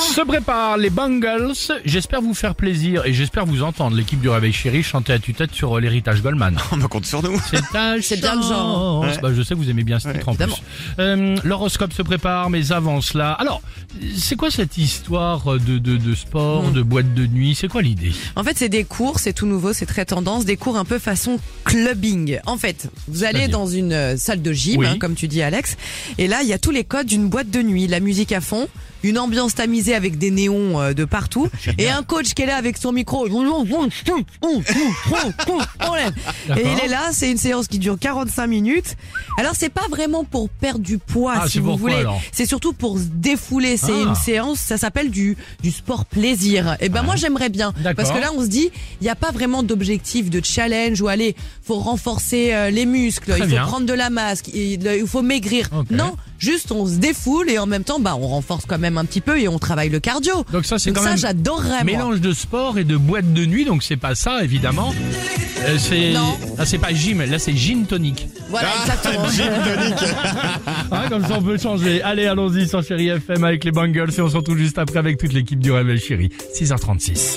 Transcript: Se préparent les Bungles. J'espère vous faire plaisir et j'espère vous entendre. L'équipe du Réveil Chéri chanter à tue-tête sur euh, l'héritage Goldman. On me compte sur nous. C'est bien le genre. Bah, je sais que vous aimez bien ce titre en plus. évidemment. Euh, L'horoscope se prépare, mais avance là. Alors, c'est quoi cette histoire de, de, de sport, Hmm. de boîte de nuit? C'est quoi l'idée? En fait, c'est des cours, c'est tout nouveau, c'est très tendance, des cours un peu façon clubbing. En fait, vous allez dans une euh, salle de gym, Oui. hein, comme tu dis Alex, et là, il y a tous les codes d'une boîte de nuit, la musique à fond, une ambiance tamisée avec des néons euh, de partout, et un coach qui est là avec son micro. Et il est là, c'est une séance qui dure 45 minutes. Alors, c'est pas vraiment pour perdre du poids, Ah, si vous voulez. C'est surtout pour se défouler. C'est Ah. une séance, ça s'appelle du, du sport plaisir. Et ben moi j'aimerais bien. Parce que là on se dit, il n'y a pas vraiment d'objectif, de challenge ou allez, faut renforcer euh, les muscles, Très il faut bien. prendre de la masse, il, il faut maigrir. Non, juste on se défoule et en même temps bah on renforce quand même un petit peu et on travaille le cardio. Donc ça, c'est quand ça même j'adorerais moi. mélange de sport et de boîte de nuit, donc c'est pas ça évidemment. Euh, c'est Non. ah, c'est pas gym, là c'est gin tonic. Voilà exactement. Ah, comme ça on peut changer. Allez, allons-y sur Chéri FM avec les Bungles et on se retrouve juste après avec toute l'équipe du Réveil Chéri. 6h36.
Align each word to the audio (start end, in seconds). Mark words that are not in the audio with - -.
Se 0.00 0.22
préparent 0.22 0.76
les 0.76 0.90
Bungles. 0.90 1.52
J'espère 1.84 2.20
vous 2.22 2.34
faire 2.34 2.54
plaisir 2.54 3.04
et 3.06 3.12
j'espère 3.12 3.46
vous 3.46 3.62
entendre. 3.62 3.96
L'équipe 3.96 4.20
du 4.20 4.28
Réveil 4.28 4.52
Chéri 4.52 4.82
chanter 4.82 5.12
à 5.12 5.18
tue-tête 5.18 5.52
sur 5.54 5.76
euh, 5.76 5.80
l'héritage 5.80 6.22
Goldman. 6.22 6.56
On 6.72 6.76
me 6.76 6.88
compte 6.88 7.06
sur 7.06 7.22
nous. 7.22 7.38
C'est 7.50 8.16
bien 8.20 8.34
le 8.36 8.42
genre. 8.42 9.04
Bah, 9.22 9.30
je 9.34 9.42
sais 9.42 9.54
que 9.54 9.58
vous 9.60 9.70
aimez 9.70 9.84
bien 9.84 10.00
ce 10.00 10.08
titre 10.08 10.28
en 10.28 10.34
plus. 10.34 10.44
évidemment. 10.44 10.62
Euh, 10.98 11.36
L'horoscope 11.44 11.92
se 11.92 12.02
prépare, 12.02 12.50
mais 12.50 12.72
avance 12.72 13.14
là. 13.14 13.32
Alors, 13.32 13.62
c'est 14.16 14.36
quoi 14.36 14.50
cette 14.50 14.78
histoire 14.78 15.44
de, 15.58 15.78
de, 15.78 15.96
de 15.96 16.14
sport, 16.14 16.64
Hmm. 16.64 16.72
de 16.72 16.82
boîte 16.82 17.14
de 17.14 17.26
nuit? 17.26 17.54
C'est 17.54 17.68
quoi 17.68 17.82
l'idée? 17.82 18.12
En 18.36 18.42
fait, 18.42 18.56
c'est 18.56 18.68
des 18.68 18.84
cours, 18.84 19.18
c'est 19.20 19.32
tout 19.32 19.46
nouveau, 19.46 19.72
c'est 19.72 19.86
très 19.86 20.04
tendance, 20.04 20.44
des 20.44 20.56
cours 20.56 20.76
un 20.76 20.84
peu 20.84 20.98
façon 20.98 21.38
clubbing. 21.64 22.38
En 22.46 22.56
fait, 22.56 22.88
vous 23.08 23.24
allez 23.24 23.48
dans 23.48 23.66
une 23.66 23.92
euh, 23.92 24.16
salle 24.16 24.42
de 24.42 24.52
gym, 24.52 24.80
Oui. 24.80 24.86
hein, 24.86 24.96
comme 24.98 25.14
tu 25.14 25.28
dis 25.28 25.42
Alex, 25.42 25.76
et 26.18 26.26
là, 26.26 26.38
il 26.42 26.48
y 26.48 26.52
a 26.52 26.58
tous 26.58 26.70
les 26.72 26.84
codes 26.84 27.06
d'une 27.06 27.28
boîte 27.28 27.50
de 27.50 27.62
nuit, 27.62 27.86
la 27.86 28.00
musique 28.00 28.32
à 28.32 28.40
fond, 28.40 28.68
une 29.02 29.18
ambiance 29.18 29.54
tamisée 29.54 29.94
avec 29.94 30.18
des 30.18 30.30
néons 30.30 30.80
euh, 30.80 30.92
de 30.92 31.04
partout, 31.04 31.48
et 31.78 31.88
un 31.90 32.02
coach 32.02 32.34
qui 32.34 32.42
est 32.42 32.46
là 32.46 32.56
avec 32.56 32.76
son 32.76 32.92
micro. 32.92 33.26
Et 36.56 36.62
il 36.62 36.78
est 36.84 36.88
là, 36.88 37.10
c'est 37.12 37.30
une 37.30 37.36
séance 37.38 37.66
qui 37.68 37.78
dure 37.78 37.98
45 37.98 38.46
minutes. 38.46 38.96
Alors, 39.38 39.52
c'est 39.56 39.68
pas 39.68 39.86
vraiment 39.90 40.24
pour 40.24 40.48
perdre 40.48 40.80
du 40.80 40.98
poids, 40.98 41.34
Ah, 41.42 41.48
si 41.48 41.58
vous 41.58 41.76
voulez. 41.76 42.04
C'est 42.32 42.46
surtout 42.46 42.72
pour 42.72 42.98
se 42.98 43.04
défouler. 43.04 43.76
C'est 43.76 43.92
Ah. 43.92 44.08
une 44.08 44.14
séance, 44.14 44.58
ça 44.60 44.76
s'appelle 44.76 45.10
du, 45.10 45.36
du 45.62 45.70
sport 45.70 46.04
plaisir. 46.04 46.76
Et 46.80 46.88
ben 46.88 47.02
moi 47.02 47.16
j'aimerais 47.16 47.48
bien. 47.48 47.72
Parce 47.96 48.10
que 48.10 48.18
là 48.18 48.30
on 48.36 48.42
se 48.42 48.46
dit, 48.48 48.70
il 49.00 49.04
n'y 49.04 49.10
a 49.10 49.14
pas 49.14 49.30
vraiment 49.30 49.62
d'objectif, 49.62 50.30
de 50.30 50.40
challenge 50.44 51.00
ou 51.00 51.08
allez, 51.08 51.34
faut 51.62 51.78
renforcer 51.78 52.52
euh, 52.54 52.70
les 52.70 52.86
muscles, 52.86 53.30
Très 53.30 53.38
il 53.40 53.42
faut 53.44 53.48
bien. 53.50 53.66
prendre 53.66 53.86
de 53.86 53.92
la 53.92 54.10
masse, 54.10 54.42
il, 54.52 54.84
il 54.86 55.06
faut 55.06 55.22
maigrir. 55.22 55.68
Non, 55.90 56.16
juste 56.40 56.72
on 56.72 56.86
se 56.86 56.96
défoule 56.96 57.48
et 57.50 57.58
en 57.58 57.66
même 57.66 57.84
temps 57.84 58.00
bah 58.00 58.16
on 58.18 58.26
renforce 58.26 58.64
quand 58.66 58.78
même 58.78 58.98
un 58.98 59.04
petit 59.04 59.20
peu 59.20 59.38
et 59.38 59.46
on 59.46 59.58
travaille 59.60 59.90
le 59.90 60.00
cardio. 60.00 60.44
Donc 60.52 60.64
ça, 60.64 60.78
c'est 60.80 60.90
quand 60.90 61.02
ça 61.02 61.10
même 61.10 61.18
j'adorerais 61.18 61.68
moi. 61.68 61.84
mélange 61.84 62.20
de 62.20 62.32
sport 62.32 62.78
et 62.78 62.84
de 62.84 62.96
boîte 62.96 63.32
de 63.32 63.44
nuit, 63.46 63.64
donc 63.64 63.82
c'est 63.84 63.96
pas 63.96 64.14
ça 64.16 64.42
évidemment. 64.42 64.92
Euh, 65.66 65.76
c'est 65.78 66.12
Non. 66.12 66.36
ah, 66.58 66.64
c'est 66.66 66.78
pas 66.78 66.92
gym, 66.94 67.22
là 67.22 67.38
c'est 67.38 67.54
gin 67.54 67.84
tonic. 67.86 68.26
Voilà 68.48 68.68
exactement. 68.80 69.26
Ah, 70.90 71.04
comme 71.08 71.22
ça 71.26 71.36
on 71.38 71.42
peut 71.42 71.58
changer. 71.58 72.02
Allez, 72.02 72.26
allons-y 72.26 72.66
sur 72.68 72.82
Chéri 72.82 73.08
FM 73.08 73.44
avec 73.44 73.62
les 73.64 73.70
Bungles 73.70 74.10
et 74.16 74.20
on 74.22 74.28
se 74.30 74.36
retrouve 74.36 74.56
juste 74.56 74.78
après 74.78 74.98
avec 74.98 75.18
toute 75.18 75.32
l'équipe 75.34 75.60
du 75.60 75.70
Réveil 75.70 76.00
Chéri. 76.00 76.30
6h36. 76.58 77.36